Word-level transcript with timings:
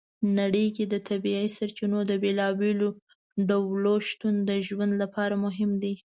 نړۍ 0.39 0.67
کې 0.75 0.83
د 0.93 0.95
طبیعي 1.09 1.47
سرچینو 1.57 1.99
د 2.09 2.11
بېلابېلو 2.23 2.89
ډولو 3.49 3.93
شتون 4.09 4.35
د 4.49 4.51
ژوند 4.67 4.93
لپاره 5.01 5.35
مهم 5.45 5.71
دی. 5.83 5.93